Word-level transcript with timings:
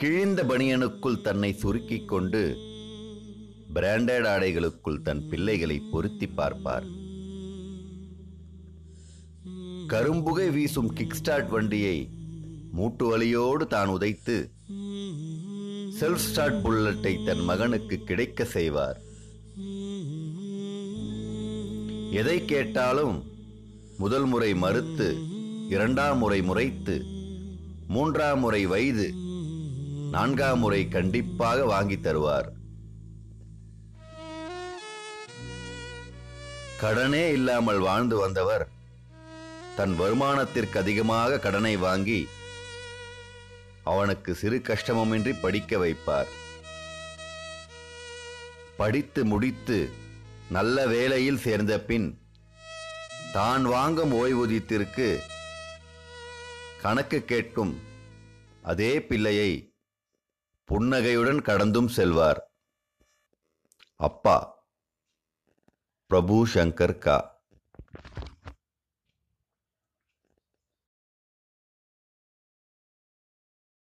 கிழிந்த 0.00 0.40
பனியனுக்குள் 0.42 1.20
தன்னை 1.20 1.52
சுருக்கிக் 1.52 2.08
கொண்டு 2.08 2.40
பிராண்டட் 3.74 4.26
ஆடைகளுக்குள் 4.32 4.98
தன் 5.02 5.22
பிள்ளைகளை 5.28 5.76
பொருத்தி 5.92 6.26
பார்ப்பார். 6.26 6.86
கரும்புகை 9.92 10.46
வீசும் 10.50 10.92
கிக்ஸ்டார்ட் 10.92 11.48
வண்டியை 11.48 11.96
மூட்டு 12.72 13.04
வலியோடு 13.10 13.66
தான் 13.66 13.88
உதைத்து 13.88 14.36
செல்ஃப் 15.98 16.24
ஸ்டார்ட் 16.26 16.60
புல்லட்டை 16.64 17.12
தன் 17.24 17.42
மகனுக்கு 17.50 17.98
கிடைக்க 18.08 18.44
செய்வார். 18.44 18.98
எதை 22.20 22.38
கேட்டாலும் 22.44 23.16
முதல் 23.98 24.26
முறை 24.26 24.54
மறுத்து 24.64 25.08
இரண்டாம் 25.74 26.18
முறை 26.18 26.38
முறைத்து 26.42 26.94
மூன்றாம் 27.94 28.40
முறை 28.42 28.60
வைது 28.66 29.06
நான்காம் 30.10 30.60
முறை 30.62 30.88
கண்டிப்பாக 30.88 31.64
வாங்கி 31.64 31.96
தருவார். 31.96 32.48
கடனே 36.80 37.24
இல்லாமல் 37.32 37.78
வாழ்ந்து 37.78 38.16
வந்தவர் 38.16 38.64
தன் 39.76 39.94
வருமானத்திற்கு 40.00 40.76
அதிகமாக 40.76 41.38
கடனை 41.38 41.76
வாங்கி 41.76 42.20
அவனுக்கு 43.92 44.34
சிறு 44.34 44.58
கஷ்டமுமின்றி 44.68 45.34
படிக்க 45.40 45.78
வைப்பார். 45.84 46.30
படித்து 48.76 49.24
முடித்து 49.24 49.78
நல்ல 50.50 50.86
வேலையில் 50.86 51.44
சேர்ந்த 51.46 51.74
பின் 51.80 52.08
தான் 53.32 53.64
வாங்கும் 53.64 54.12
ஓய்வூதியத்திற்கு 54.12 55.08
கணக்கு 56.86 57.24
கேட்கும் 57.24 57.80
அதே 58.62 59.02
பிள்ளையை 59.02 59.74
புன்னகையுடன் 60.64 61.40
கடந்தும் 61.42 61.88
செல்வார். 61.88 62.40
அப்பா 63.96 64.64
பிரபு 66.06 66.46
சங்கர் 66.46 66.98
கா. 66.98 67.35